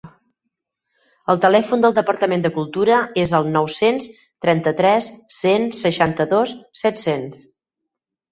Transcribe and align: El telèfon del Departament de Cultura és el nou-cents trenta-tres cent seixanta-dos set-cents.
El 1.33 1.41
telèfon 1.43 1.83
del 1.85 1.93
Departament 1.97 2.45
de 2.45 2.51
Cultura 2.55 2.95
és 3.25 3.33
el 3.39 3.45
nou-cents 3.57 4.07
trenta-tres 4.45 5.09
cent 5.41 5.69
seixanta-dos 5.83 6.55
set-cents. 6.85 7.45